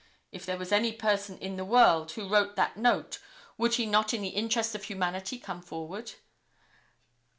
If 0.31 0.47
there 0.47 0.57
was 0.57 0.71
any 0.71 0.93
person 0.93 1.37
in 1.37 1.57
the 1.57 1.63
world 1.63 2.11
who 2.13 2.27
wrote 2.27 2.55
that 2.55 2.75
note 2.75 3.19
would 3.55 3.75
he 3.75 3.85
not 3.85 4.15
in 4.15 4.23
the 4.23 4.29
interest 4.29 4.73
of 4.73 4.85
humanity 4.85 5.37
come 5.37 5.61
forward. 5.61 6.13